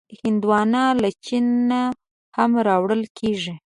[0.21, 1.81] هندوانه له چین نه
[2.37, 3.53] هم راوړل کېږي.